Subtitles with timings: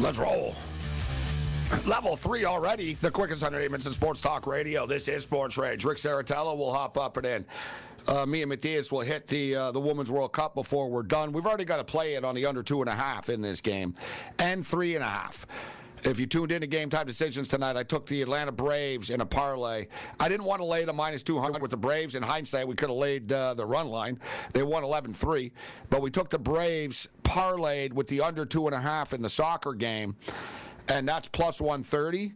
[0.00, 0.54] Let's roll.
[1.86, 4.86] Level three already, the quickest entertainment in sports talk radio.
[4.86, 5.84] This is Sports Rage.
[5.84, 7.46] Ric Serritella will hop up and in.
[8.06, 11.32] Uh, me and Matthias will hit the uh, the Women's World Cup before we're done.
[11.32, 13.60] We've already got to play it on the under two and a half in this
[13.60, 13.94] game,
[14.38, 15.46] and three and a half.
[16.04, 19.22] If you tuned in to Game Time Decisions tonight, I took the Atlanta Braves in
[19.22, 19.86] a parlay.
[20.20, 22.14] I didn't want to lay the minus 200 with the Braves.
[22.14, 24.20] In hindsight, we could have laid uh, the run line.
[24.52, 25.50] They won 11 3.
[25.88, 29.30] But we took the Braves parlayed with the under two and a half in the
[29.30, 30.14] soccer game,
[30.90, 32.34] and that's plus 130.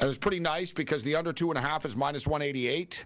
[0.00, 3.04] It was pretty nice because the under two and a half is minus 188.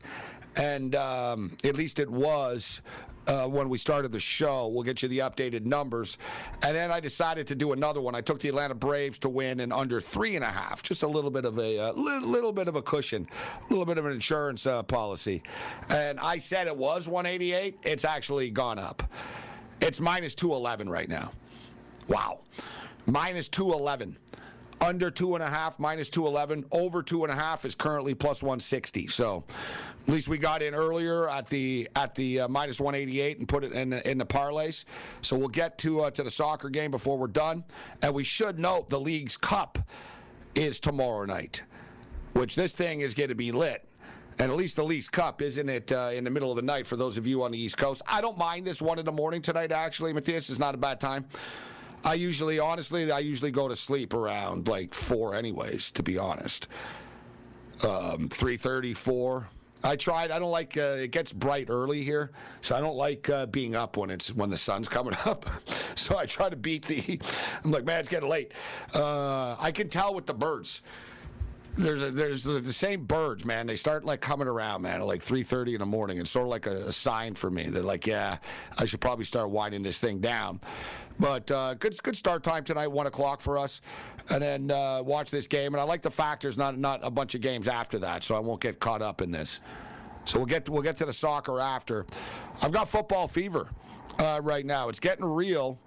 [0.57, 2.81] And um, at least it was
[3.29, 4.69] uh, when we started the show.
[4.69, 6.19] We'll get you the updated numbers.
[6.63, 8.15] And then I decided to do another one.
[8.15, 11.07] I took the Atlanta Braves to win in under three and a half, just a
[11.07, 13.29] little bit of a uh, little, little bit of a cushion,
[13.59, 15.43] a little bit of an insurance uh, policy.
[15.91, 17.79] And I said it was 188.
[17.83, 19.03] It's actually gone up.
[19.81, 21.33] It's minus 211 right now.
[22.09, 22.41] Wow.
[23.07, 24.17] Minus 211
[24.81, 26.65] under two and a half, minus 211.
[26.73, 29.09] Over two and a half is currently plus 160.
[29.09, 29.45] So
[30.03, 33.63] at least we got in earlier at the at the uh, minus 188 and put
[33.65, 34.85] it in the, in the parlays.
[35.21, 37.65] So we'll get to uh, to the soccer game before we're done.
[38.03, 39.79] And we should note the league's cup
[40.55, 41.63] is tomorrow night,
[42.33, 43.85] which this thing is going to be lit.
[44.41, 46.87] And at least the Leafs Cup, isn't it, uh, in the middle of the night
[46.87, 48.03] for those of you on the East Coast?
[48.07, 50.49] I don't mind this one in the morning tonight, actually, Matthias.
[50.49, 51.27] is not a bad time.
[52.05, 55.91] I usually, honestly, I usually go to sleep around like four, anyways.
[55.93, 56.69] To be honest,
[57.85, 59.49] um, three thirty, four.
[59.85, 60.31] I tried.
[60.31, 60.77] I don't like.
[60.77, 64.33] Uh, it gets bright early here, so I don't like uh, being up when it's
[64.35, 65.49] when the sun's coming up.
[65.95, 67.21] so I try to beat the.
[67.65, 68.53] I'm like, man, it's getting late.
[68.95, 70.83] Uh, I can tell with the birds.
[71.79, 73.69] There's a, there's the same birds, man.
[73.69, 76.19] They start like coming around, man, at like 3:30 in the morning.
[76.19, 77.69] It's sort of like a, a sign for me.
[77.69, 78.39] They're like, yeah,
[78.79, 80.61] I should probably start winding this thing down.
[81.21, 83.81] But uh, good good start time tonight, one o'clock for us,
[84.31, 85.73] and then uh, watch this game.
[85.73, 88.41] And I like the factors, not not a bunch of games after that, so I
[88.41, 89.61] won't get caught up in this.
[90.25, 92.07] So we'll get to, we'll get to the soccer after.
[92.63, 93.71] I've got football fever
[94.19, 94.89] uh, right now.
[94.89, 95.79] It's getting real.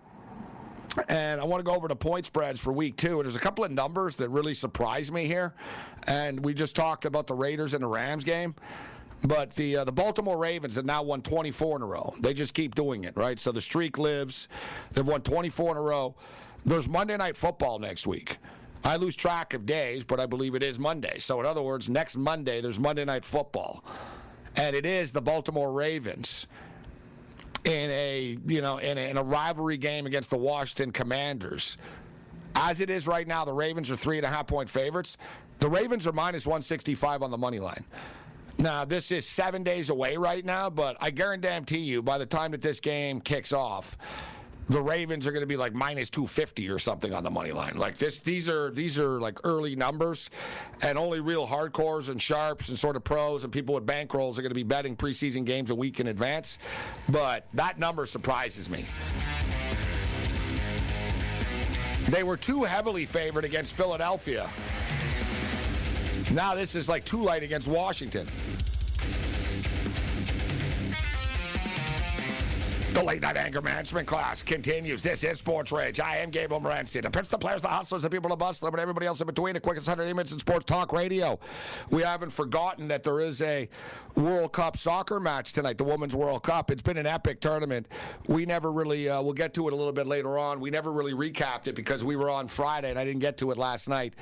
[1.07, 3.19] And I want to go over the point spreads for week two.
[3.19, 5.53] And there's a couple of numbers that really surprised me here.
[6.07, 8.56] And we just talked about the Raiders and the Rams game.
[9.28, 12.13] But the uh, the Baltimore Ravens have now won 24 in a row.
[12.22, 13.40] They just keep doing it, right?
[13.40, 14.47] So the streak lives.
[14.94, 16.16] They've won 24 in a row.
[16.66, 18.38] There's Monday Night Football next week.
[18.84, 21.19] I lose track of days, but I believe it is Monday.
[21.19, 23.84] So in other words, next Monday there's Monday Night Football,
[24.56, 26.47] and it is the Baltimore Ravens
[27.66, 31.78] in a you know in a, in a rivalry game against the Washington Commanders.
[32.55, 35.17] As it is right now, the Ravens are three and a half point favorites.
[35.59, 37.85] The Ravens are minus 165 on the money line.
[38.59, 42.52] Now, this is seven days away right now, but I guarantee you, by the time
[42.52, 43.97] that this game kicks off,
[44.69, 47.78] the Ravens are going to be like minus 250 or something on the money line.
[47.78, 50.29] Like this, these are these are like early numbers,
[50.84, 54.41] and only real hardcores and sharps and sort of pros and people with bankrolls are
[54.41, 56.58] going to be betting preseason games a week in advance.
[57.09, 58.85] But that number surprises me.
[62.09, 64.49] They were too heavily favored against Philadelphia.
[66.31, 68.28] Now this is like too light against Washington.
[72.91, 75.02] The late night anger management class continues.
[75.02, 76.02] This is Sports Rage.
[76.02, 77.02] I am Gabriel Morency.
[77.02, 79.53] The pitch, the players, the hustlers, the people, the bustler, but everybody else in between.
[79.53, 81.40] The quickest 100 minutes in sports talk radio.
[81.90, 83.70] We haven't forgotten that there is a
[84.16, 86.70] World Cup soccer match tonight, the Women's World Cup.
[86.70, 87.88] It's been an epic tournament.
[88.28, 90.59] We never really, uh, we'll get to it a little bit later on.
[90.59, 93.52] We never really recapped it because we were on Friday and I didn't get to
[93.52, 94.16] it last night.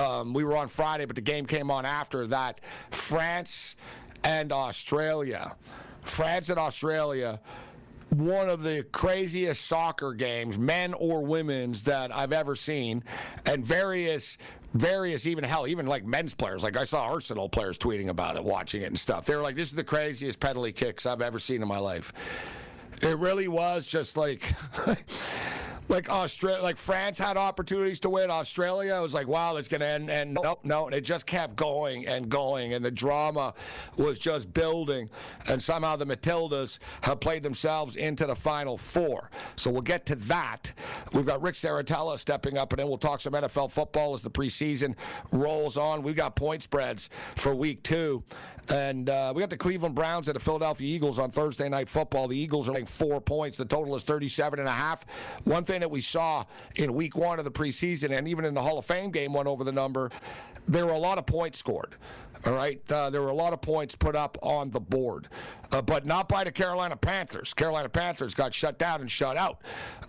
[0.00, 2.62] Um, we were on Friday, but the game came on after that.
[2.92, 3.76] France
[4.24, 5.54] and Australia.
[6.02, 7.40] France and Australia
[8.10, 13.02] one of the craziest soccer games, men or women's, that I've ever seen,
[13.46, 14.36] and various
[14.74, 16.62] various even hell even like men's players.
[16.62, 19.26] Like i saw arsenal players tweeting about it watching it and stuff.
[19.26, 22.12] They were like this is the craziest penalty kicks i've ever seen in my life.
[23.02, 24.42] It really was just like
[25.90, 28.30] like Australia, like France had opportunities to win.
[28.30, 30.08] Australia it was like, wow, it's to end.
[30.08, 33.52] And nope, no, and it just kept going and going, and the drama
[33.98, 35.10] was just building.
[35.48, 39.30] And somehow the Matildas have played themselves into the final four.
[39.56, 40.72] So we'll get to that.
[41.12, 44.30] We've got Ric Serritella stepping up, and then we'll talk some NFL football as the
[44.30, 44.94] preseason
[45.32, 46.02] rolls on.
[46.02, 48.22] We've got point spreads for week two.
[48.72, 52.28] And uh, we got the Cleveland Browns and the Philadelphia Eagles on Thursday night football.
[52.28, 53.56] The Eagles are laying four points.
[53.58, 55.04] The total is 37 and a half.
[55.44, 56.44] One thing that we saw
[56.76, 59.48] in week one of the preseason and even in the Hall of Fame game went
[59.48, 60.10] over the number,
[60.68, 61.96] there were a lot of points scored.
[62.46, 62.80] All right.
[62.90, 65.28] Uh, there were a lot of points put up on the board,
[65.72, 67.52] uh, but not by the Carolina Panthers.
[67.52, 69.60] Carolina Panthers got shut down and shut out.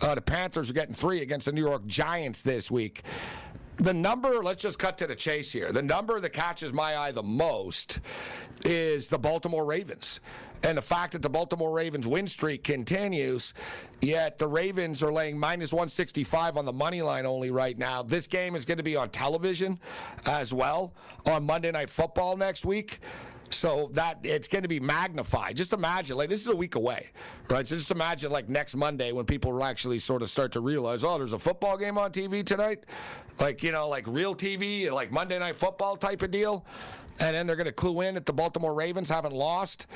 [0.02, 3.04] Uh, the Panthers are getting three against the New York Giants this week
[3.78, 5.72] the number, let's just cut to the chase here.
[5.72, 8.00] The number that catches my eye the most
[8.66, 10.20] is the Baltimore Ravens.
[10.64, 13.56] And the fact that the Baltimore Ravens win streak continues,
[14.02, 18.04] yet the Ravens are laying minus 165 on the money line only right now.
[18.04, 19.80] This game is going to be on television
[20.28, 20.94] as well
[21.26, 23.00] on Monday Night Football next week.
[23.52, 25.56] So that it's going to be magnified.
[25.56, 27.10] Just imagine, like this is a week away,
[27.50, 27.68] right?
[27.68, 31.18] So just imagine, like next Monday, when people actually sort of start to realize, oh,
[31.18, 32.86] there's a football game on TV tonight,
[33.40, 36.66] like you know, like real TV, like Monday Night Football type of deal,
[37.20, 39.88] and then they're going to clue in that the Baltimore Ravens haven't lost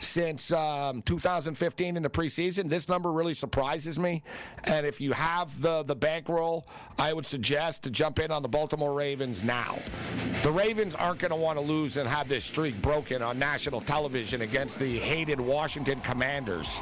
[0.00, 2.68] since um, 2015 in the preseason.
[2.68, 4.22] This number really surprises me.
[4.64, 6.66] And if you have the, the bankroll,
[6.98, 9.78] I would suggest to jump in on the Baltimore Ravens now.
[10.42, 13.80] The Ravens aren't going to want to lose and have this streak broken on national
[13.80, 16.78] television against the hated Washington Commanders.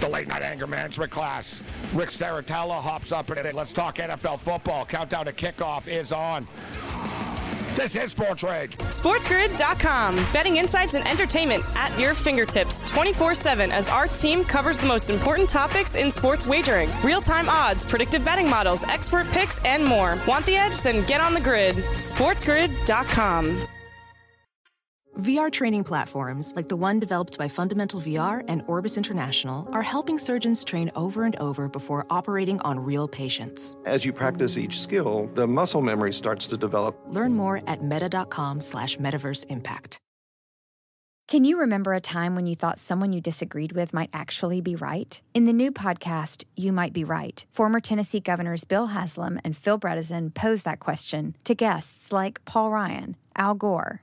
[0.00, 1.62] The late night anger management class.
[1.94, 3.54] Ric Serritella hops up in it.
[3.54, 4.84] Let's talk NFL football.
[4.84, 6.46] Countdown to kickoff is on.
[7.76, 8.78] This is Sports Rage.
[8.78, 10.16] SportsGrid.com.
[10.32, 15.10] Betting insights and entertainment at your fingertips 24 7 as our team covers the most
[15.10, 20.18] important topics in sports wagering real time odds, predictive betting models, expert picks, and more.
[20.26, 20.80] Want the edge?
[20.80, 21.76] Then get on the grid.
[21.76, 23.68] SportsGrid.com.
[25.18, 30.18] VR training platforms, like the one developed by Fundamental VR and Orbis International, are helping
[30.18, 33.78] surgeons train over and over before operating on real patients.
[33.86, 36.98] As you practice each skill, the muscle memory starts to develop.
[37.08, 39.98] Learn more at meta.com slash metaverse impact.
[41.28, 44.76] Can you remember a time when you thought someone you disagreed with might actually be
[44.76, 45.18] right?
[45.32, 49.78] In the new podcast, You Might Be Right, former Tennessee governors Bill Haslam and Phil
[49.78, 54.02] Bredesen pose that question to guests like Paul Ryan, Al Gore,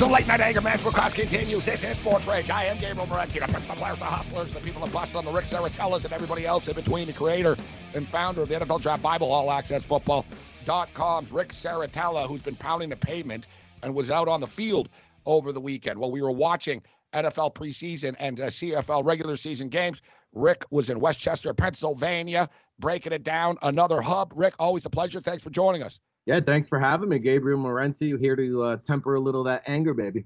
[0.00, 1.62] The late night anger management class continues.
[1.66, 2.48] This is Sports Rage.
[2.48, 3.38] I am Gabriel Morency.
[3.38, 6.46] The the players, the hustlers, the people that bust on the Ric Serritellas, and everybody
[6.46, 7.06] else in between.
[7.06, 7.54] The creator
[7.92, 12.88] and founder of the NFL Draft Bible, All Access Football.com's Ric Serritella, who's been pounding
[12.88, 13.46] the pavement
[13.82, 14.88] and was out on the field
[15.26, 15.98] over the weekend.
[15.98, 16.80] While we were watching
[17.12, 20.00] NFL preseason and uh, CFL regular season games,
[20.32, 23.58] Rick was in West Chester, Pennsylvania, breaking it down.
[23.60, 24.32] Another hub.
[24.34, 25.20] Rick, always a pleasure.
[25.20, 26.00] Thanks for joining us.
[26.30, 29.92] Yeah, thanks for having me, Gabriel Morency, here to uh, temper a little that anger,
[29.92, 30.24] baby.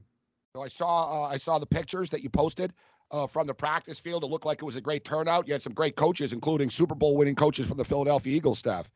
[0.55, 2.75] So I saw uh, I saw the pictures that you posted
[3.11, 4.23] uh, from the practice field.
[4.23, 5.49] It looked like it was a great turnout.
[5.49, 8.91] You had some great coaches, including Super Bowl winning coaches from the Philadelphia Eagles staff.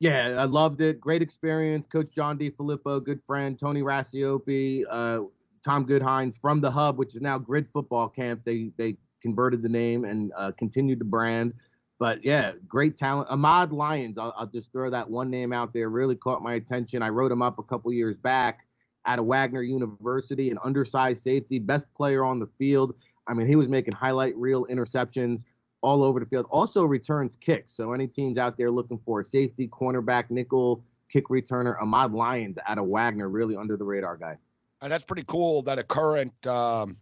[0.00, 1.02] Yeah, I loved it.
[1.02, 1.84] Great experience.
[1.84, 3.58] Coach John DeFilippo, good friend.
[3.58, 5.24] Tony Racioppi, uh,
[5.66, 8.40] Tom Goodhines from the Hub, which is now Grid Football Camp.
[8.42, 11.52] They they converted the name and uh, continued the brand.
[11.98, 13.28] But yeah, great talent.
[13.30, 15.88] Ahmad Lyons, I'll, I'll, just throw that one name out there.
[15.88, 17.02] Really caught my attention.
[17.02, 18.66] I wrote him up a couple years back
[19.06, 22.94] out of Wagner University, an undersized safety, best player on the field.
[23.26, 25.44] I mean, he was making highlight reel interceptions
[25.82, 26.46] all over the field.
[26.50, 27.76] Also returns kicks.
[27.76, 32.56] So any teams out there looking for a safety, cornerback, nickel, kick returner, Ahmad Lyons
[32.66, 34.36] out of Wagner, really under the radar guy.
[34.80, 36.96] And that's pretty cool that a current um,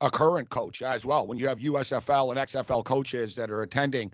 [0.00, 1.26] a current coach as well.
[1.26, 4.12] When you have USFL and XFL coaches that are attending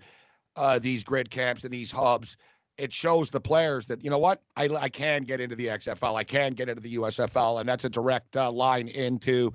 [0.55, 2.37] uh, these grid camps and these hubs,
[2.77, 6.15] it shows the players that you know what I, I can get into the XFL,
[6.15, 9.53] I can get into the USFL, and that's a direct uh, line into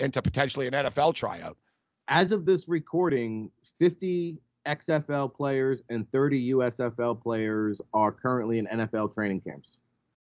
[0.00, 1.56] into potentially an NFL tryout.
[2.08, 9.14] As of this recording, 50 XFL players and 30 USFL players are currently in NFL
[9.14, 9.72] training camps,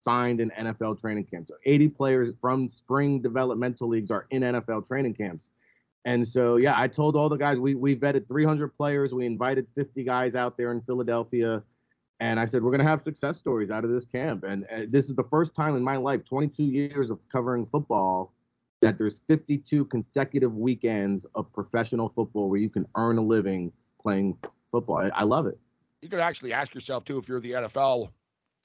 [0.04, 1.50] signed in NFL training camps.
[1.50, 5.50] So 80 players from spring developmental leagues are in NFL training camps.
[6.06, 9.14] And so, yeah, I told all the guys we we vetted 300 players.
[9.14, 11.62] We invited 50 guys out there in Philadelphia,
[12.22, 14.46] and I said we're gonna have success stories out of this camp.
[14.46, 18.32] And, and this is the first time in my life, 22 years of covering football,
[18.82, 24.38] that there's 52 consecutive weekends of professional football where you can earn a living playing
[24.72, 24.98] football.
[25.00, 25.60] I, I love it.
[26.02, 28.10] You could actually ask yourself too, if you're the NFL,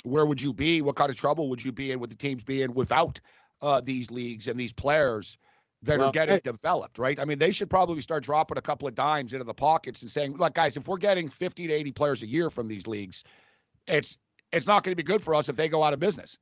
[0.03, 0.83] where would you be?
[0.83, 3.21] What kind of trouble would you be in with the teams being without
[3.61, 5.39] uh, these leagues and these players
[5.83, 7.19] that well, are getting developed, right?
[7.19, 10.11] I mean, they should probably start dropping a couple of dimes into the pockets and
[10.11, 13.25] saying, "Look, guys, if we're getting 50 to 80 players a year from these leagues,
[13.87, 14.19] it's
[14.53, 16.39] it's not going to be good for us if they go out of business."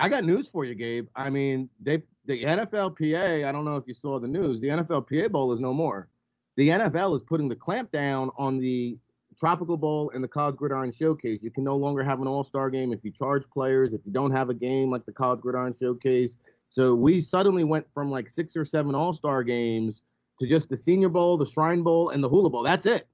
[0.00, 1.08] I got news for you, Gabe.
[1.16, 3.46] I mean, they the NFLPA.
[3.46, 4.60] I don't know if you saw the news.
[4.60, 6.08] The NFLPA Bowl is no more.
[6.56, 8.98] The NFL is putting the clamp down on the
[9.38, 11.40] Tropical Bowl and the College Gridiron Showcase.
[11.42, 13.92] You can no longer have an All Star game if you charge players.
[13.92, 16.36] If you don't have a game like the College Gridiron Showcase.
[16.70, 20.02] So we suddenly went from like six or seven All Star games
[20.40, 22.62] to just the Senior Bowl, the Shrine Bowl, and the Hula Bowl.
[22.62, 23.06] That's it.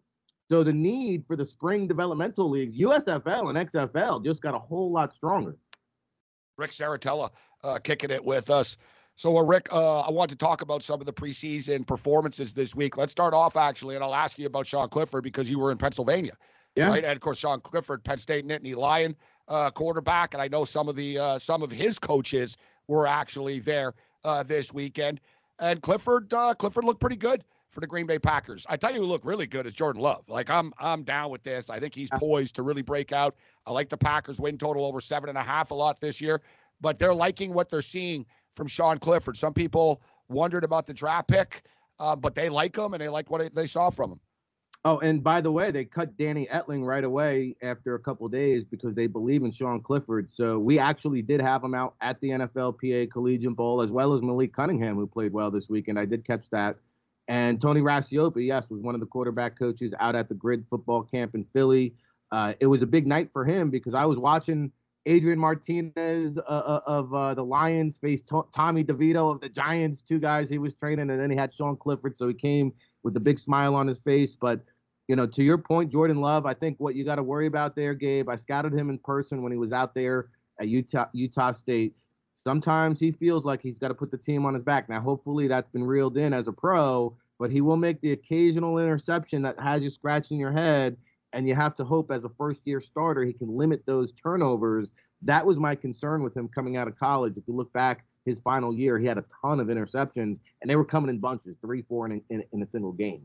[0.50, 4.93] So the need for the spring developmental leagues, USFL and XFL, just got a whole
[4.93, 5.57] lot stronger.
[6.57, 7.31] Ric Serritella
[7.62, 8.76] uh, kicking it with us.
[9.16, 12.75] So, uh, Rick, uh, I want to talk about some of the preseason performances this
[12.75, 12.97] week.
[12.97, 15.78] Let's start off actually, and I'll ask you about Sean Clifford because you were in
[15.78, 16.33] Pennsylvania.
[16.75, 16.88] Yeah.
[16.88, 17.04] Right?
[17.04, 19.14] And of course, Sean Clifford, Penn State Nittany Lion
[19.47, 22.56] uh, quarterback, and I know some of the uh, some of his coaches
[22.88, 23.94] were actually there
[24.25, 25.21] uh, this weekend.
[25.61, 28.66] And Clifford, Clifford looked pretty good for the Green Bay Packers.
[28.68, 30.25] I tell you, who looked really good is Jordan Love.
[30.28, 31.71] Like I'm, I'm down with this.
[31.71, 33.37] I think he's poised to really break out.
[33.66, 36.40] I like the Packers win total over seven and a half a lot this year,
[36.80, 39.37] but they're liking what they're seeing from Sean Clifford.
[39.37, 41.63] Some people wondered about the draft pick,
[41.99, 44.21] uh, but they like him and they like what they saw from him.
[44.87, 48.65] Oh, and by the way, they cut Danny Etling right away after a couple days
[48.71, 50.31] because they believe in Sean Clifford.
[50.31, 54.21] So we actually did have him out at the NFLPA Collegiate Bowl as well as
[54.21, 55.99] Malik Cunningham, who played well this weekend.
[55.99, 56.77] I did catch that.
[57.29, 61.05] And Tony Racioppi, yes, was one of the quarterback coaches out at the Grid Football
[61.05, 61.95] Camp in Philly.
[62.31, 64.71] Uh, it was a big night for him because I was watching
[65.07, 70.19] Adrian Martinez uh, uh of uh, the Lions faced Tommy DeVito of the Giants, two
[70.19, 73.21] guys he was training, and then he had Sean Clifford, so he came with a
[73.21, 74.37] big smile on his face.
[74.41, 74.61] But
[75.09, 77.77] you know, to your point, Jordan Love, I think what you got to worry about
[77.77, 78.29] there, Gabe.
[78.29, 80.29] I scouted him in person when he was out there
[80.61, 81.95] at Utah Utah State.
[82.43, 84.89] Sometimes he feels like he's got to put the team on his back.
[84.89, 88.79] Now, hopefully, that's been reeled in as a pro, but he will make the occasional
[88.79, 90.97] interception that has you scratching your head
[91.35, 94.88] and you have to hope as a first year starter he can limit those turnovers.
[95.23, 97.35] That was my concern with him coming out of college.
[97.37, 100.76] If you look back his final year, he had a ton of interceptions and they
[100.76, 103.23] were coming in bunches, three, four in, in, in a single game.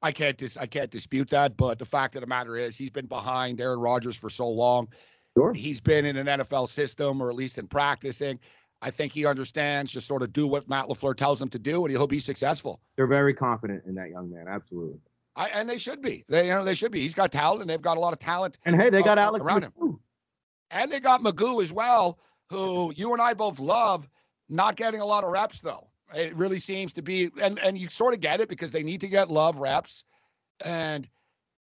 [0.00, 2.90] I can't dis- I can't dispute that, but the fact of the matter is he's
[2.90, 4.88] been behind Aaron Rodgers for so long.
[5.36, 5.52] Sure.
[5.52, 8.38] He's been in an NFL system or at least in practicing.
[8.80, 11.84] I think he understands just sort of do what Matt LaFleur tells him to do
[11.84, 12.80] and he'll be successful.
[12.96, 15.00] They're very confident in that young man, absolutely.
[15.38, 16.24] I, and they should be.
[16.28, 17.00] They you know they should be.
[17.00, 18.58] He's got talent, and they've got a lot of talent.
[18.66, 19.82] And hey, they got uh, Alex around McGough.
[19.82, 20.00] him,
[20.72, 22.18] and they got McGough as well,
[22.50, 24.08] who you and I both love.
[24.50, 25.88] Not getting a lot of reps though.
[26.14, 29.00] It really seems to be, and and you sort of get it because they need
[29.00, 30.04] to get love reps,
[30.64, 31.08] and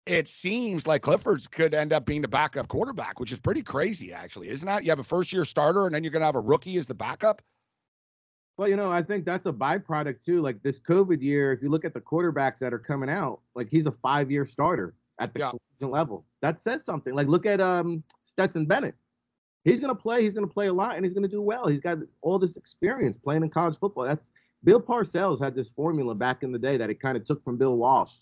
[0.04, 4.12] it seems like Clifford's could end up being the backup quarterback, which is pretty crazy,
[4.12, 4.82] actually, isn't that?
[4.82, 6.86] You have a first year starter, and then you're going to have a rookie as
[6.86, 7.42] the backup.
[8.60, 10.42] Well, you know, I think that's a byproduct too.
[10.42, 13.70] Like this COVID year, if you look at the quarterbacks that are coming out, like
[13.70, 15.40] he's a five-year starter at the
[15.80, 15.86] yeah.
[15.86, 16.26] level.
[16.42, 17.14] That says something.
[17.14, 18.94] Like look at um Stetson Bennett.
[19.64, 20.22] He's gonna play.
[20.22, 21.68] He's gonna play a lot, and he's gonna do well.
[21.68, 24.04] He's got all this experience playing in college football.
[24.04, 24.30] That's
[24.62, 27.56] Bill Parcells had this formula back in the day that it kind of took from
[27.56, 28.12] Bill Walsh.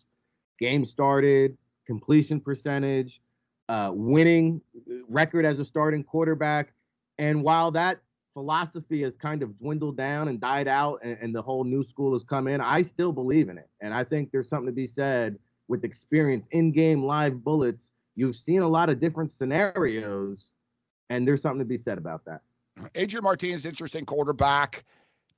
[0.60, 3.20] Game started, completion percentage,
[3.68, 4.60] uh, winning
[5.08, 6.72] record as a starting quarterback.
[7.18, 7.98] And while that
[8.38, 12.12] philosophy has kind of dwindled down and died out and, and, the whole new school
[12.12, 13.68] has come in, I still believe in it.
[13.80, 17.90] And I think there's something to be said with experience in game live bullets.
[18.14, 20.52] You've seen a lot of different scenarios,
[21.10, 22.42] and there's something to be said about that.
[22.94, 24.84] Adrian Martinez, interesting quarterback.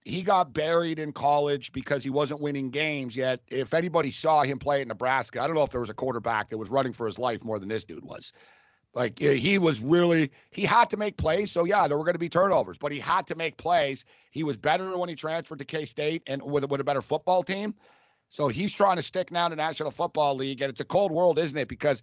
[0.05, 3.17] He got buried in college because he wasn't winning games.
[3.17, 5.95] Yet, if anybody saw him play at Nebraska, I don't know if there was a
[5.95, 8.35] quarterback that was running for his life more than this dude was.
[8.93, 11.53] Like he was really, he had to make plays.
[11.53, 14.05] So yeah, there were going to be turnovers, but he had to make plays.
[14.33, 17.43] He was better when he transferred to K State and with, with a better football
[17.45, 17.75] team.
[18.31, 21.39] So he's trying to stick now to National Football League, and it's a cold world,
[21.39, 21.69] isn't it?
[21.69, 22.03] Because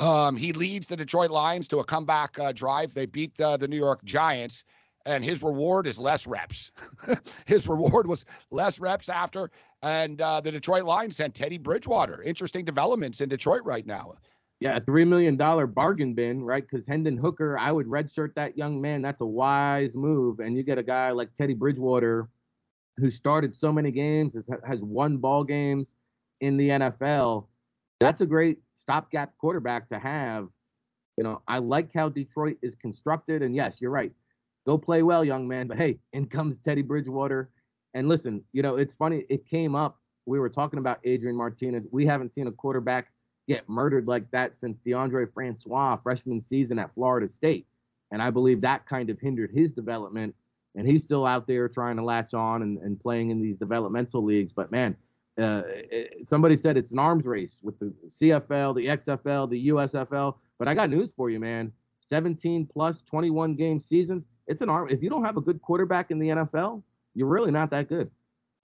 [0.00, 2.94] um, he leads the Detroit Lions to a comeback uh, drive.
[2.94, 4.64] They beat the New York Giants,
[5.06, 6.70] and his reward is less reps.
[7.46, 9.50] his reward was less reps after,
[9.82, 12.22] and uh, the Detroit Lions sent Teddy Bridgewater.
[12.22, 14.12] Interesting developments in Detroit right now.
[14.60, 16.64] Yeah, a three million dollar bargain bin, right?
[16.68, 19.02] Because Hendon Hooker, I would redshirt that young man.
[19.02, 22.28] That's a wise move, and you get a guy like Teddy Bridgewater,
[22.96, 25.94] who started so many games, has, has won ball games
[26.40, 27.46] in the NFL.
[28.00, 30.48] That's a great stopgap quarterback to have.
[31.16, 34.12] You know, I like how Detroit is constructed, and yes, you're right.
[34.66, 35.68] Go play well, young man.
[35.68, 37.50] But hey, in comes Teddy Bridgewater.
[37.94, 39.24] And listen, you know, it's funny.
[39.28, 39.98] It came up.
[40.26, 41.86] We were talking about Adrian Martinez.
[41.90, 43.10] We haven't seen a quarterback
[43.48, 47.66] get murdered like that since Deondre Francois freshman season at Florida State.
[48.12, 50.34] And I believe that kind of hindered his development.
[50.76, 54.22] And he's still out there trying to latch on and, and playing in these developmental
[54.22, 54.52] leagues.
[54.52, 54.96] But man,
[55.40, 60.34] uh, it, somebody said it's an arms race with the CFL, the XFL, the USFL.
[60.58, 61.72] But I got news for you, man.
[62.00, 64.24] 17 plus 21 game seasons.
[64.46, 64.88] It's an arm.
[64.90, 66.82] If you don't have a good quarterback in the NFL,
[67.14, 68.10] you're really not that good.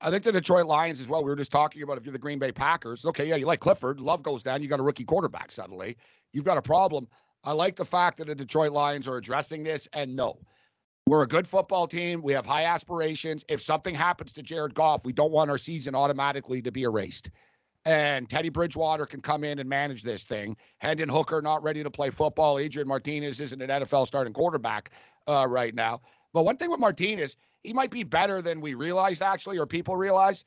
[0.04, 1.25] I think the Detroit Lions as well.
[1.25, 3.06] We were just talking about if you're the Green Bay Packers.
[3.06, 4.00] Okay, yeah, you like Clifford.
[4.00, 4.62] Love goes down.
[4.62, 5.96] You got a rookie quarterback suddenly.
[6.35, 7.09] You've got a problem.
[7.42, 9.88] I like the fact that the Detroit Lions are addressing this.
[9.94, 10.38] And no,
[11.07, 12.20] we're a good football team.
[12.20, 13.46] We have high aspirations.
[13.48, 17.31] If something happens to Jared Goff, we don't want our season automatically to be erased.
[17.87, 20.55] And Teddy Bridgewater can come in and manage this thing.
[20.79, 22.59] Hendon Hooker not ready to play football.
[22.59, 24.90] Adrian Martinez isn't an NFL starting quarterback
[25.26, 26.02] uh, right now.
[26.35, 29.96] But one thing with Martinez, he might be better than we realized actually, or people
[29.96, 30.44] realize.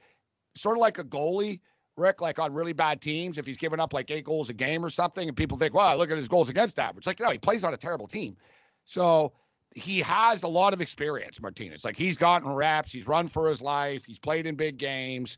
[0.55, 1.59] Sort of like a goalie,
[1.97, 4.83] Rick, like on really bad teams, if he's giving up like eight goals a game
[4.83, 7.05] or something, and people think, wow, look at his goals against average.
[7.05, 8.37] Like, no, he plays on a terrible team.
[8.85, 9.33] So
[9.75, 11.83] he has a lot of experience, Martinez.
[11.83, 15.37] Like he's gotten reps, he's run for his life, he's played in big games.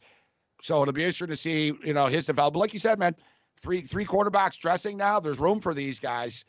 [0.61, 2.59] So it'll be interesting to see, you know, his development.
[2.59, 3.15] Like you said, man,
[3.59, 5.19] three three quarterbacks dressing now.
[5.19, 6.45] There's room for these guys.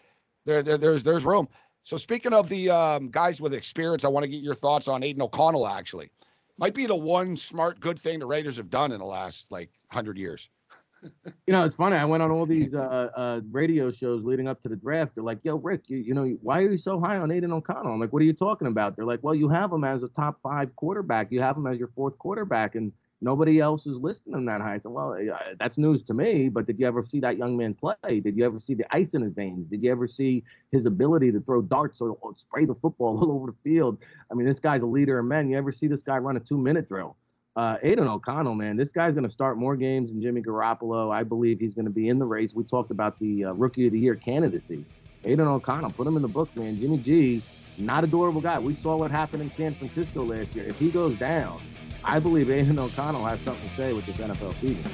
[0.46, 1.48] There, there there's there's room.
[1.82, 5.02] So speaking of the um, guys with experience, I want to get your thoughts on
[5.02, 5.66] Aidan O'Connell.
[5.66, 6.10] Actually,
[6.58, 9.70] might be the one smart, good thing the Raiders have done in the last like
[9.90, 10.48] hundred years.
[11.02, 11.96] you know, it's funny.
[11.96, 15.14] I went on all these uh, uh, radio shows leading up to the draft.
[15.14, 17.92] They're like, "Yo, Rick, you, you know, why are you so high on Aidan O'Connell?"
[17.92, 20.08] I'm like, "What are you talking about?" They're like, "Well, you have him as a
[20.08, 21.32] top five quarterback.
[21.32, 24.78] You have him as your fourth quarterback, and Nobody else is listing him that high.
[24.78, 25.14] Said, well,
[25.58, 26.48] that's news to me.
[26.48, 28.20] But did you ever see that young man play?
[28.20, 29.66] Did you ever see the ice in his veins?
[29.68, 33.32] Did you ever see his ability to throw darts or, or spray the football all
[33.32, 33.98] over the field?
[34.30, 35.50] I mean, this guy's a leader of men.
[35.50, 37.16] You ever see this guy run a two-minute drill?
[37.56, 41.12] Uh, Aidan O'Connell, man, this guy's going to start more games than Jimmy Garoppolo.
[41.12, 42.54] I believe he's going to be in the race.
[42.54, 44.84] We talked about the uh, Rookie of the Year candidacy.
[45.24, 46.80] Aidan O'Connell, put him in the book, man.
[46.80, 47.42] Jimmy G,
[47.76, 48.58] not a durable guy.
[48.58, 50.66] We saw what happened in San Francisco last year.
[50.68, 51.60] If he goes down,
[52.04, 54.84] I believe Aidan O'Connell has something to say with this NFL season.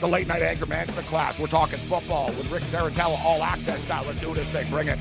[0.00, 1.38] The late night anger management class.
[1.38, 4.04] We're talking football with Ric Serritella, all access style.
[4.06, 4.68] Let's do this thing.
[4.70, 4.98] Bring it.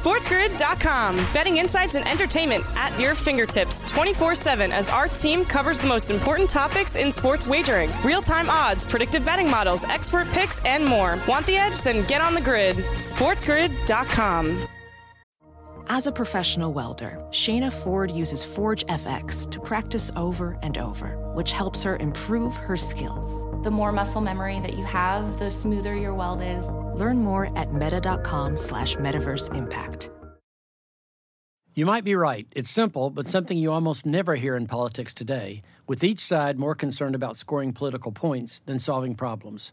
[0.00, 1.16] SportsGrid.com.
[1.34, 6.10] Betting insights and entertainment at your fingertips 24 7 as our team covers the most
[6.10, 11.18] important topics in sports wagering real time odds, predictive betting models, expert picks, and more.
[11.28, 11.82] Want the edge?
[11.82, 12.76] Then get on the grid.
[12.76, 14.66] SportsGrid.com.
[15.92, 21.50] As a professional welder, Shayna Ford uses Forge FX to practice over and over, which
[21.50, 23.44] helps her improve her skills.
[23.64, 26.64] The more muscle memory that you have, the smoother your weld is.
[26.94, 30.10] Learn more at meta.com slash metaverse impact.
[31.74, 32.46] You might be right.
[32.54, 36.76] It's simple, but something you almost never hear in politics today, with each side more
[36.76, 39.72] concerned about scoring political points than solving problems.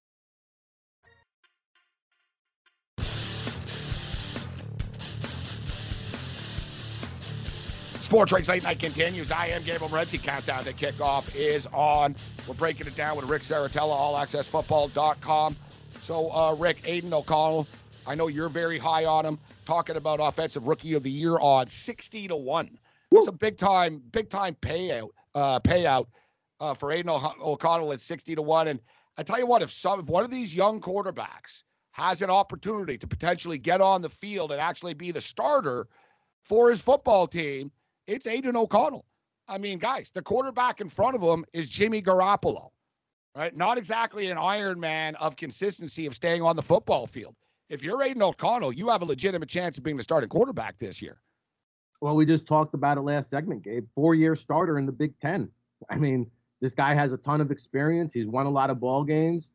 [8.11, 9.31] Sports Rage Late Night continues.
[9.31, 10.21] I am Gabriel Morency.
[10.21, 12.13] Countdown to kickoff is on.
[12.45, 15.55] We're breaking it down with Ric Serritella, allaccessfootball.com.
[16.01, 17.69] So, uh, Rick, Aidan O'Connell,
[18.05, 21.71] I know you're very high on him, talking about offensive rookie of the year odds,
[21.71, 22.77] 60 to 1.
[23.13, 26.07] It's a big time, big time payout, uh, payout
[26.59, 28.67] uh, for Aidan O'Connell at 60 to 1.
[28.67, 28.81] And
[29.19, 32.97] I tell you what, if some if one of these young quarterbacks has an opportunity
[32.97, 35.87] to potentially get on the field and actually be the starter
[36.41, 37.71] for his football team,
[38.07, 39.05] it's Aidan O'Connell.
[39.47, 42.69] I mean, guys, the quarterback in front of him is Jimmy Garoppolo,
[43.35, 43.55] right?
[43.55, 47.35] Not exactly an Iron Man of consistency of staying on the football field.
[47.69, 51.01] If you're Aidan O'Connell, you have a legitimate chance of being the starting quarterback this
[51.01, 51.21] year.
[52.01, 53.85] Well, we just talked about it last segment, Gabe.
[53.93, 55.49] Four year starter in the Big Ten.
[55.89, 58.13] I mean, this guy has a ton of experience.
[58.13, 59.51] He's won a lot of ball games.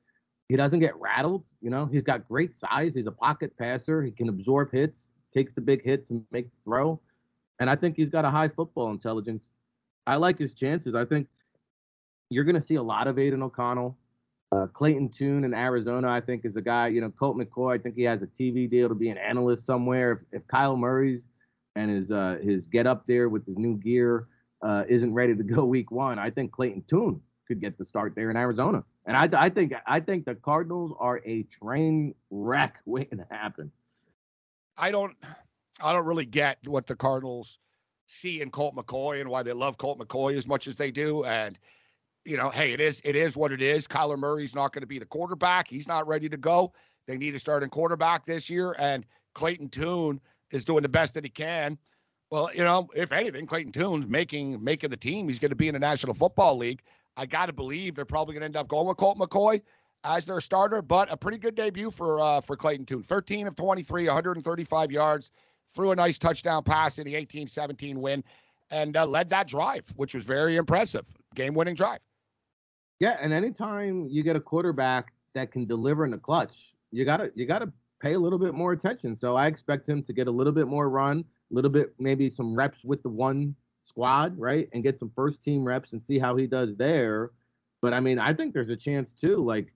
[0.48, 1.44] He doesn't get rattled.
[1.60, 2.94] You know, he's got great size.
[2.94, 4.02] He's a pocket passer.
[4.02, 7.00] He can absorb hits, takes the big hit to make the throw.
[7.58, 9.44] And I think he's got a high football intelligence.
[10.06, 10.94] I like his chances.
[10.94, 11.28] I think
[12.30, 13.96] you're going to see a lot of Aidan O'Connell.
[14.52, 16.88] Uh, Clayton Tune in Arizona, I think, is a guy.
[16.88, 19.66] You know, Colt McCoy, I think he has a TV deal to be an analyst
[19.66, 20.24] somewhere.
[20.32, 21.24] If, if Kyler Murray's
[21.74, 24.28] and his uh, his get up there with his new gear
[24.62, 28.14] uh, isn't ready to go week one, I think Clayton Tune could get the start
[28.14, 28.84] there in Arizona.
[29.06, 33.72] And I, I think I think the Cardinals are a train wreck waiting to happen.
[34.78, 35.16] I don't
[35.82, 37.58] I don't really get what the Cardinals
[38.06, 41.24] see in Colt McCoy and why they love Colt McCoy as much as they do.
[41.24, 41.58] And
[42.24, 43.86] you know, hey, it is it is what it is.
[43.86, 45.68] Kyler Murray's not going to be the quarterback.
[45.68, 46.72] He's not ready to go.
[47.06, 51.24] They need a starting quarterback this year, and Clayton Tune is doing the best that
[51.24, 51.78] he can.
[52.30, 55.28] Well, you know, if anything, Clayton Tune's making making the team.
[55.28, 56.82] He's going to be in the National Football League.
[57.16, 59.62] I got to believe they're probably going to end up going with Colt McCoy
[60.04, 63.02] as their starter, but a pretty good debut for uh, for Clayton Tune.
[63.02, 65.30] 13 of 23, 135 yards,
[65.74, 68.22] threw a nice touchdown pass in the 18-17 win,
[68.70, 71.06] and uh, led that drive, which was very impressive.
[71.34, 72.00] Game-winning drive.
[72.98, 76.54] Yeah, and anytime you get a quarterback that can deliver in the clutch,
[76.90, 79.16] you gotta you gotta pay a little bit more attention.
[79.16, 82.30] So I expect him to get a little bit more run, a little bit maybe
[82.30, 86.18] some reps with the one squad, right, and get some first team reps and see
[86.18, 87.30] how he does there.
[87.82, 89.44] But I mean, I think there's a chance too.
[89.44, 89.72] Like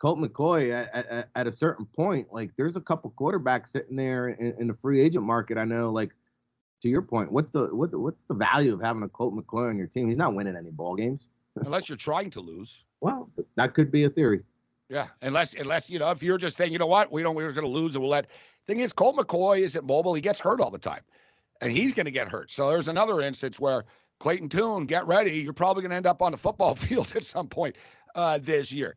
[0.00, 4.28] Colt McCoy at, at, at, a certain point, like there's a couple quarterbacks sitting there
[4.28, 5.58] in, in, the free agent market.
[5.58, 6.12] I know, like
[6.80, 9.76] to your point, what's the what, what's the value of having a Colt McCoy on
[9.76, 10.08] your team?
[10.08, 12.86] He's not winning any ball games unless you're trying to lose.
[13.02, 14.40] Well, that could be a theory.
[14.88, 17.52] Yeah, unless unless you know if you're just saying, you know what, we don't we're
[17.52, 18.26] going to lose and we'll let.
[18.66, 20.14] Thing is, Colt McCoy isn't mobile.
[20.14, 21.02] He gets hurt all the time,
[21.60, 22.50] and he's going to get hurt.
[22.50, 23.84] So there's another instance where
[24.18, 25.32] Clayton Tune, get ready.
[25.32, 27.76] You're probably going to end up on the football field at some point
[28.14, 28.96] uh, this year.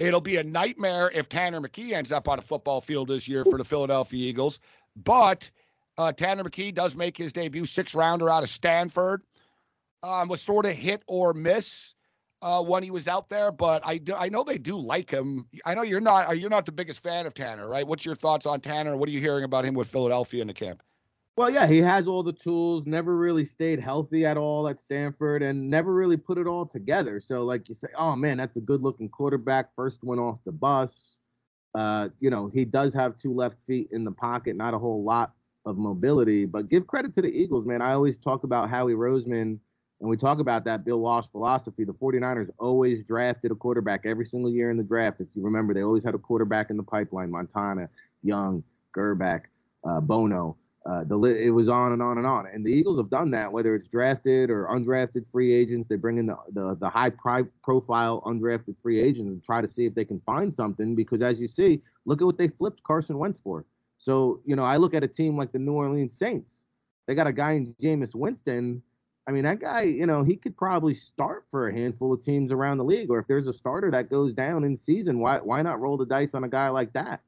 [0.00, 3.44] It'll be a nightmare if Tanner McKee ends up on a football field this year
[3.44, 4.58] for the Philadelphia Eagles.
[4.96, 5.50] But
[5.98, 9.22] uh, Tanner McKee does make his debut six rounder out of Stanford.
[10.02, 11.94] Um, was sort of hit or miss
[12.40, 15.46] uh, when he was out there, but I do, I know they do like him.
[15.66, 17.86] I know you're not you're not the biggest fan of Tanner, right?
[17.86, 18.96] What's your thoughts on Tanner?
[18.96, 20.82] What are you hearing about him with Philadelphia in the camp?
[21.40, 25.42] Well, yeah, he has all the tools, never really stayed healthy at all at Stanford
[25.42, 27.18] and never really put it all together.
[27.18, 29.74] So, like you say, oh man, that's a good looking quarterback.
[29.74, 31.16] First one off the bus.
[31.74, 35.02] Uh, you know, he does have two left feet in the pocket, not a whole
[35.02, 35.32] lot
[35.64, 37.80] of mobility, but give credit to the Eagles, man.
[37.80, 39.58] I always talk about Howie Roseman
[40.02, 41.84] and we talk about that Bill Walsh philosophy.
[41.84, 45.22] The 49ers always drafted a quarterback every single year in the draft.
[45.22, 47.88] If you remember, they always had a quarterback in the pipeline Montana,
[48.22, 48.62] Young,
[48.94, 49.44] Grbac,
[49.88, 50.58] uh, Bono.
[50.86, 53.52] Uh, it was on and on and on, and the Eagles have done that.
[53.52, 57.44] Whether it's drafted or undrafted free agents, they bring in the the, the high pri-
[57.62, 60.94] profile undrafted free agents and try to see if they can find something.
[60.94, 63.66] Because as you see, look at what they flipped Carson Wentz for.
[63.98, 66.62] So you know, I look at a team like the New Orleans Saints.
[67.06, 68.82] They got a guy in Jameis Winston.
[69.28, 72.52] I mean, that guy, you know, he could probably start for a handful of teams
[72.52, 73.10] around the league.
[73.10, 76.06] Or if there's a starter that goes down in season, why why not roll the
[76.06, 77.20] dice on a guy like that?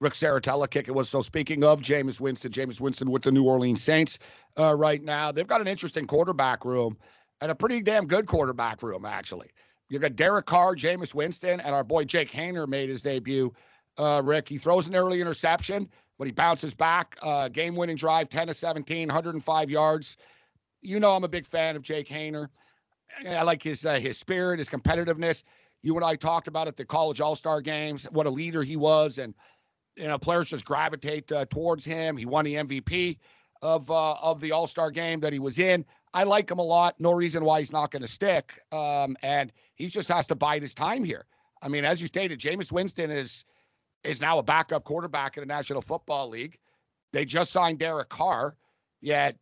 [0.00, 1.22] Ric Serritella kicking was so.
[1.22, 4.18] Speaking of Jameis Winston, Jameis Winston with the New Orleans Saints
[4.58, 5.30] uh, right now.
[5.30, 6.96] They've got an interesting quarterback room
[7.40, 9.50] and a pretty damn good quarterback room actually.
[9.88, 13.52] You got Derek Carr, Jameis Winston, and our boy Jake Haener made his debut.
[13.98, 17.16] Uh, Rick, he throws an early interception, but he bounces back.
[17.22, 20.16] Uh, game winning drive, 10 to 17, 105 yards.
[20.80, 22.48] You know, I'm a big fan of Jake Haener.
[23.26, 25.42] I like his uh, his spirit, his competitiveness.
[25.82, 28.76] You and I talked about at the college All Star games what a leader he
[28.76, 29.34] was, and
[29.96, 32.16] you know players just gravitate uh, towards him.
[32.16, 33.18] He won the MVP
[33.62, 35.84] of uh, of the All Star game that he was in.
[36.12, 36.96] I like him a lot.
[36.98, 38.60] No reason why he's not going to stick.
[38.72, 41.26] Um, and he just has to bide his time here.
[41.62, 43.44] I mean, as you stated, Jameis Winston is
[44.02, 46.58] is now a backup quarterback in the National Football League.
[47.12, 48.56] They just signed Derek Carr.
[49.02, 49.36] Yet,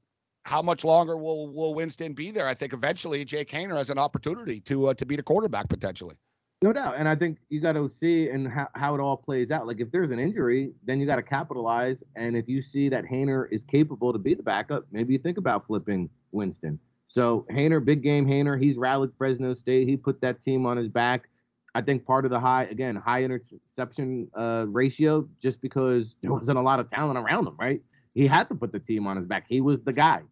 [0.45, 2.47] how much longer will will Winston be there?
[2.47, 6.17] I think eventually Jake Haener has an opportunity to uh, to be the quarterback potentially.
[6.61, 6.97] No doubt.
[6.99, 9.67] And I think you got to see and how, how it all plays out.
[9.67, 12.03] Like if there's an injury, then you got to capitalize.
[12.17, 15.39] And if you see that Haener is capable to be the backup, maybe you think
[15.39, 16.81] about flipping Winston.
[17.07, 19.87] So Haener, big game Haener, he's rallied Fresno State.
[19.87, 21.29] He put that team on his back.
[21.77, 26.59] I think part of the high, again, high interception uh, ratio, just because there wasn't
[26.59, 27.81] a lot of talent around him, right?
[28.15, 29.45] He had to put the team on his back.
[29.49, 30.23] He was the guy.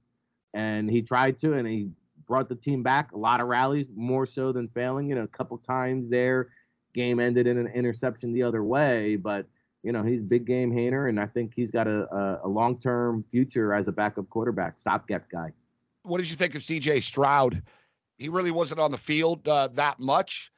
[0.54, 1.90] And he tried to, and he
[2.26, 3.12] brought the team back.
[3.12, 5.08] A lot of rallies, more so than failing.
[5.08, 6.48] You know, a couple times there,
[6.94, 9.16] game ended in an interception the other way.
[9.16, 9.46] But
[9.82, 12.80] you know, he's big game Haener, and I think he's got a, a, a long
[12.80, 15.52] term future as a backup quarterback, stopgap guy.
[16.02, 17.00] What did you think of C.J.
[17.00, 17.62] Stroud?
[18.18, 20.50] He really wasn't on the field uh, that much.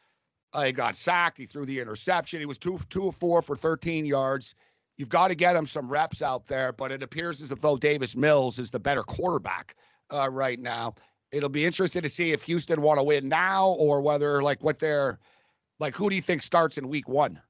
[0.55, 1.37] Uh, he got sacked.
[1.37, 2.41] He threw the interception.
[2.41, 4.55] He was two two of four for 13 yards.
[4.97, 8.17] You've got to get him some reps out there, but it appears as though Davis
[8.17, 9.77] Mills is the better quarterback
[10.13, 10.95] uh, right now
[11.33, 14.79] it'll be interesting to see if Houston want to win now or whether like what
[14.79, 15.19] they're
[15.79, 15.95] like.
[15.95, 17.41] Who do you think starts in Week One?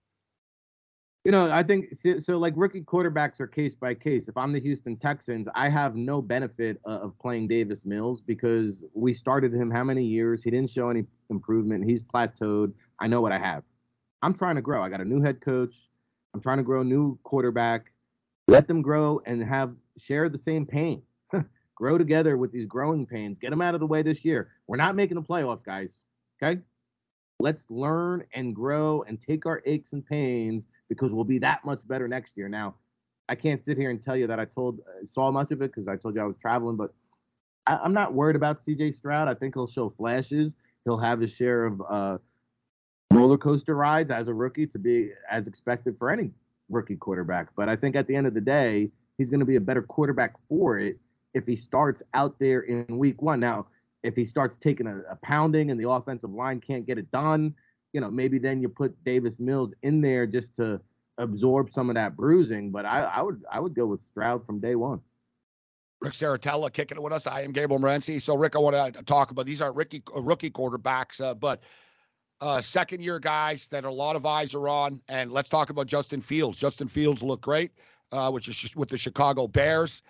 [1.25, 4.29] You know, I think so, so, Like rookie quarterbacks are case by case.
[4.29, 9.12] If I'm the Houston Texans, I have no benefit of playing Davis Mills because we
[9.12, 10.43] started him how many years?
[10.43, 11.85] He didn't show any improvement.
[11.85, 12.73] He's plateaued.
[13.01, 13.62] I know what I have.
[14.23, 14.83] I'm trying to grow.
[14.83, 15.91] I got a new head coach.
[16.35, 17.93] I'm trying to grow a new quarterback.
[18.47, 21.03] Let them grow and have share the same pain
[21.79, 23.38] grow together with these growing pains.
[23.38, 24.49] Get them out of the way this year.
[24.67, 25.93] We're not making the playoffs, guys.
[26.43, 26.61] Okay?
[27.38, 31.87] Let's learn and grow and take our aches and pains because we'll be that much
[31.87, 32.49] better next year.
[32.49, 32.75] Now,
[33.29, 35.73] I can't sit here and tell you that I told uh, saw much of it
[35.73, 36.93] because I told you I was traveling, but
[37.64, 39.29] I, am not worried about CJ Stroud.
[39.29, 40.57] I think he'll show flashes.
[40.85, 42.19] He'll have his share of uh,
[43.12, 46.33] roller coaster rides as a rookie to be as expected for any
[46.71, 47.49] rookie quarterback.
[47.55, 49.83] But I think at the end of the day, he's going to be a better
[49.83, 50.99] quarterback for it
[51.35, 53.41] if he starts out there in week one.
[53.41, 53.67] Now,
[54.03, 57.55] if he starts taking a, a, pounding and the offensive line can't get it done,
[57.93, 60.81] you know, maybe then you put Davis Mills in there just to
[61.19, 62.71] absorb some of that bruising.
[62.71, 65.01] But I, I would I would go with Stroud from day one.
[66.01, 67.27] Ric Serritella kicking it with us.
[67.27, 68.23] I am Gabriel Morency.
[68.23, 71.61] So, Rick, I want to talk about these aren't rookie, rookie quarterbacks, uh, but
[72.41, 75.01] uh, second year guys that a lot of eyes are on.
[75.09, 76.59] And let's talk about Justin Fields.
[76.59, 77.73] Justin Fields looked great,
[78.12, 80.03] uh, which is with the Chicago Bears.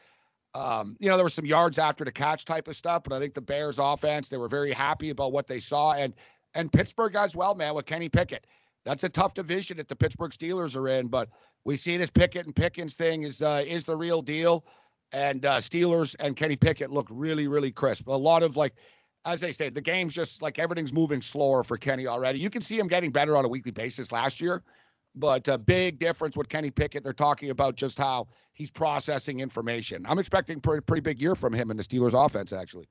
[0.59, 3.21] Um, you know, there was some yards after the catch type of stuff, but I
[3.21, 5.92] think the Bears offense, they were very happy about what they saw.
[5.92, 6.14] And
[6.55, 8.47] and Pittsburgh as well, man, with Kenny Pickett.
[8.85, 11.29] That's a tough division that the Pittsburgh Steelers are in, but
[11.64, 14.64] we see this Pickett and Pickens thing is uh, is the real deal.
[15.12, 18.09] And uh, Steelers and Kenny Pickett looked really, really crisp.
[18.09, 18.75] A lot of like,
[19.27, 22.40] as they say, the game's just like everything's moving slower for Kenny already.
[22.40, 24.64] You can see him getting better on a weekly basis last year,
[25.19, 27.05] but a big difference with Kenny Pickett.
[27.05, 30.05] They're talking about just how he's processing information.
[30.09, 32.89] I'm expecting pretty pretty big year from him in the Steelers offense, actually.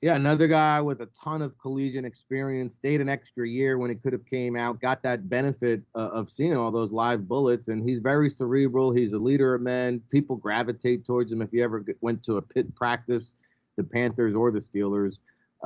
[0.00, 4.02] Yeah, another guy with a ton of collegiate experience, stayed an extra year when it
[4.02, 7.88] could have came out, got that benefit uh, of seeing all those live bullets, and
[7.88, 8.92] he's very cerebral.
[8.92, 10.02] He's a leader of men.
[10.10, 11.40] People gravitate towards him.
[11.40, 13.32] If you ever went to a pit practice,
[13.78, 15.14] the Panthers or the Steelers,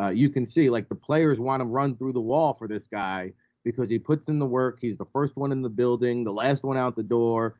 [0.01, 2.87] uh, you can see like the players want to run through the wall for this
[2.87, 3.33] guy
[3.65, 4.79] because he puts in the work.
[4.81, 7.57] He's the first one in the building, the last one out the door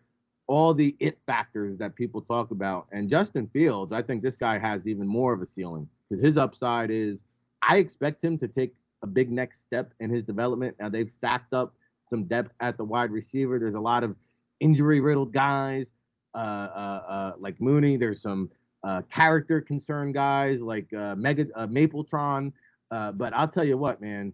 [0.49, 2.89] all the it factors that people talk about.
[2.91, 6.37] And Justin Fields, I think this guy has even more of a ceiling because his
[6.37, 7.21] upside is
[7.63, 10.75] I expect him to take a big next step in his development.
[10.81, 11.75] Now they've stacked up
[12.09, 13.59] some depth at the wide receiver.
[13.59, 14.17] There's a lot of
[14.59, 15.93] injury riddled guys
[16.35, 17.99] uh, uh, uh, like Mooney.
[17.99, 18.51] There's some
[18.83, 22.53] uh, character concern guys like uh, Mega uh, Mapletron.
[22.91, 24.33] but I'll tell you what, man,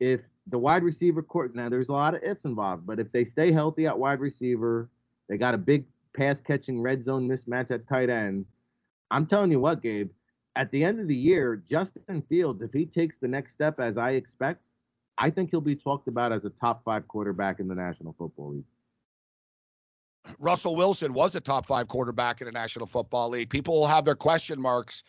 [0.00, 3.24] if the wide receiver court now there's a lot of ifs involved, but if they
[3.24, 4.88] stay healthy at wide receiver,
[5.28, 8.44] they got a big pass catching red zone mismatch at tight end.
[9.10, 10.10] I'm telling you what, Gabe,
[10.56, 13.96] at the end of the year, Justin Fields, if he takes the next step as
[13.96, 14.66] I expect,
[15.18, 18.54] I think he'll be talked about as a top five quarterback in the National Football
[18.54, 18.64] League.
[20.38, 23.50] Russell Wilson was a top five quarterback in the National Football League.
[23.50, 25.04] People will have their question marks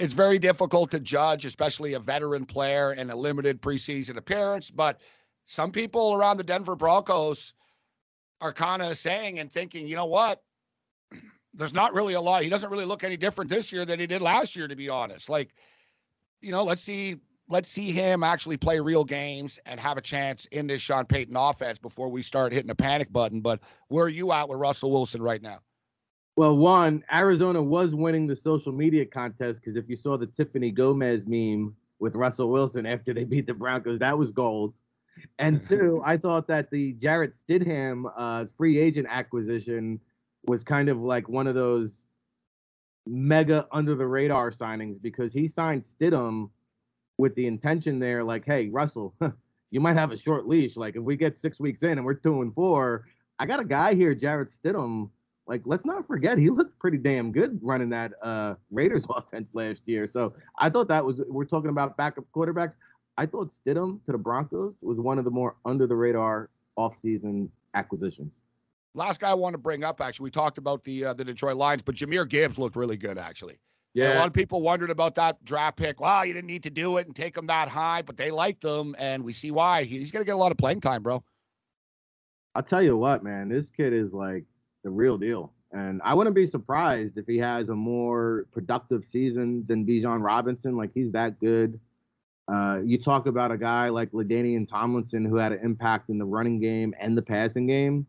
[0.00, 4.70] it's very difficult to judge, especially a veteran player and a limited preseason appearance.
[4.70, 5.00] But
[5.44, 7.52] some people around the Denver Broncos
[8.40, 10.42] are kind of saying and thinking, you know what?
[11.52, 12.42] There's not really a lot.
[12.42, 14.88] He doesn't really look any different this year than he did last year, to be
[14.88, 15.28] honest.
[15.28, 15.54] Like,
[16.40, 17.16] you know, let's see,
[17.48, 21.36] let's see him actually play real games and have a chance in this Sean Payton
[21.36, 23.42] offense before we start hitting the panic button.
[23.42, 25.58] But where are you at with Russell Wilson right now?
[26.40, 30.70] Well, one, Arizona was winning the social media contest because if you saw the Tiffany
[30.70, 34.72] Gomez meme with Russell Wilson after they beat the Broncos, that was gold.
[35.38, 40.00] And two, I thought that the Jarrett Stidham uh, free agent acquisition
[40.46, 42.04] was kind of like one of those
[43.06, 46.48] mega under the radar signings because he signed Stidham
[47.18, 49.14] with the intention there, like, hey, Russell,
[49.70, 50.74] you might have a short leash.
[50.74, 53.64] Like, if we get six weeks in and we're two and four, I got a
[53.66, 55.10] guy here, Jarrett Stidham.
[55.50, 59.80] Like, let's not forget, he looked pretty damn good running that uh, Raiders offense last
[59.84, 60.08] year.
[60.10, 62.74] So I thought that was, we're talking about backup quarterbacks.
[63.18, 67.48] I thought Stidham to the Broncos was one of the more under the radar offseason
[67.74, 68.30] acquisitions.
[68.94, 71.56] Last guy I want to bring up, actually, we talked about the uh, the Detroit
[71.56, 73.58] Lions, but Jahmyr Gibbs looked really good, actually.
[73.94, 74.06] Yeah.
[74.06, 76.00] And a lot of people wondered about that draft pick.
[76.00, 78.62] Wow, you didn't need to do it and take him that high, but they liked
[78.62, 79.82] them, and we see why.
[79.82, 81.22] He's going to get a lot of playing time, bro.
[82.54, 84.44] I'll tell you what, man, this kid is like
[84.82, 85.52] the real deal.
[85.72, 90.76] And I wouldn't be surprised if he has a more productive season than Bijan Robinson.
[90.76, 91.78] Like, he's that good.
[92.52, 96.24] Uh, you talk about a guy like LaDainian Tomlinson who had an impact in the
[96.24, 98.06] running game and the passing game.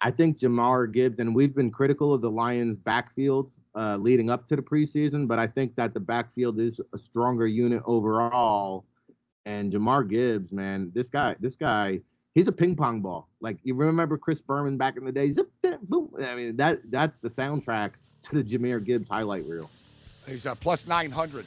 [0.00, 4.48] I think Jahmyr Gibbs, and we've been critical of the Lions' backfield uh, leading up
[4.48, 8.84] to the preseason, but I think that the backfield is a stronger unit overall.
[9.46, 12.00] And Jahmyr Gibbs, man, this guy, this guy,
[12.34, 13.28] he's a ping pong ball.
[13.40, 15.32] Like you remember Chris Berman back in the day?
[15.32, 15.50] Zip,
[15.82, 16.10] boom.
[16.22, 17.92] I mean, that that's the soundtrack
[18.24, 19.70] to the Jahmyr Gibbs highlight reel.
[20.26, 21.46] He's a plus 900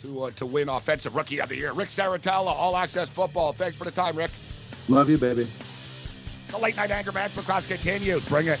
[0.00, 1.72] to uh, to win Offensive Rookie of the Year.
[1.72, 3.52] Ric Serritella, All Access Football.
[3.52, 4.30] Thanks for the time, Ric.
[4.88, 5.48] Love you, baby.
[6.48, 8.24] The late night anger management class continues.
[8.24, 8.60] Bring it.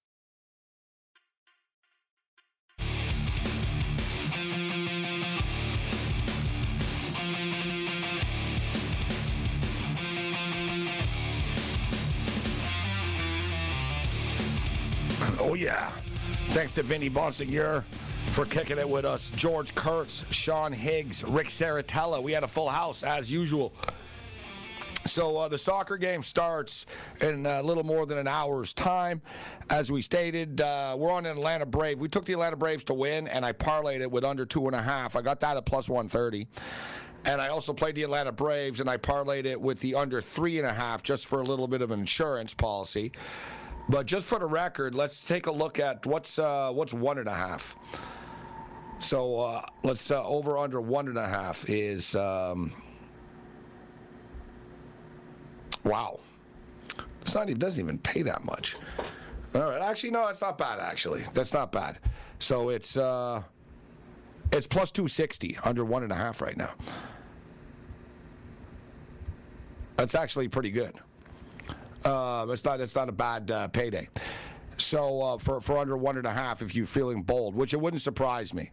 [15.39, 15.91] Oh, yeah.
[16.49, 17.83] Thanks to Vinny Bonsignor
[18.27, 19.31] for kicking it with us.
[19.35, 22.21] George Kurtz, Sean Higgs, Ric Serritella.
[22.21, 23.73] We had a full house as usual.
[25.05, 26.85] So uh, the soccer game starts
[27.21, 29.21] in a little more than an hour's time.
[29.69, 31.99] As we stated, uh, we're on an Atlanta Brave.
[31.99, 34.75] We took the Atlanta Braves to win, and I parlayed it with under two and
[34.75, 35.15] a half.
[35.15, 36.47] I got that at plus 130.
[37.25, 40.59] And I also played the Atlanta Braves, and I parlayed it with the under three
[40.59, 43.11] and a half just for a little bit of an insurance policy.
[43.91, 47.27] But just for the record, let's take a look at what's uh, what's one and
[47.27, 47.75] a half.
[48.99, 52.71] So uh, let's uh, over under one and a half is um,
[55.83, 56.21] wow.
[57.21, 58.77] It's not even doesn't even pay that much.
[59.55, 60.79] All right, actually, no, that's not bad.
[60.79, 61.99] Actually, that's not bad.
[62.39, 63.43] So it's uh,
[64.53, 66.69] it's plus two sixty, under one and a half right now.
[69.97, 70.95] That's actually pretty good.
[72.03, 74.07] Uh, it's not it's not a bad uh, payday.
[74.77, 77.77] So uh, for for under one and a half, if you're feeling bold, which it
[77.77, 78.71] wouldn't surprise me.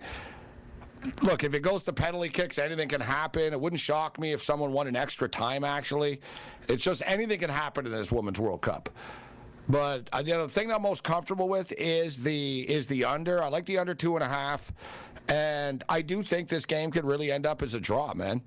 [1.22, 3.53] Look, if it goes to penalty kicks, anything can happen.
[3.53, 5.62] It wouldn't shock me if someone won an extra time.
[5.62, 6.20] Actually,
[6.68, 8.89] it's just anything can happen in this Women's World Cup.
[9.68, 13.05] But uh, you know, the thing that I'm most comfortable with is the is the
[13.05, 13.43] under.
[13.43, 14.72] I like the under two and a half,
[15.29, 18.43] and I do think this game could really end up as a draw, man.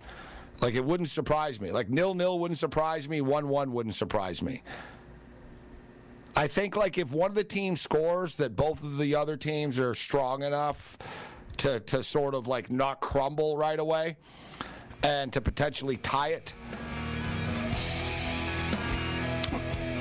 [0.61, 1.71] Like it wouldn't surprise me.
[1.71, 3.21] Like nil nil wouldn't surprise me.
[3.21, 4.61] One one wouldn't surprise me.
[6.35, 9.79] I think like if one of the teams scores, that both of the other teams
[9.79, 10.97] are strong enough
[11.57, 14.17] to to sort of like not crumble right away,
[15.03, 16.53] and to potentially tie it.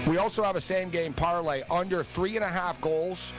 [0.06, 3.32] We also have a same game parlay under three and a half goals,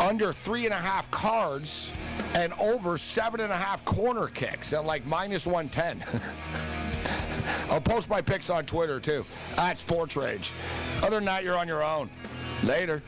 [0.00, 1.92] under three and a half cards,
[2.34, 6.04] and over seven and a half corner kicks at like minus 110.
[7.70, 9.24] I'll post my picks on Twitter too,
[9.56, 10.52] at Sports Rage.
[11.02, 12.10] Other than that, you're on your own.
[12.62, 13.02] Later.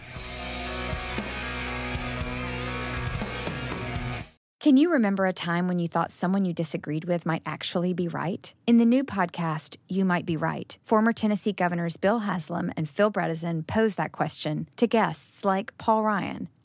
[4.61, 8.09] Can you remember a time when you thought someone you disagreed with might actually be
[8.09, 8.53] right?
[8.66, 13.11] In the new podcast, You Might Be Right, former Tennessee governors Bill Haslam and Phil
[13.11, 16.49] Bredesen pose that question to guests like Paul Ryan,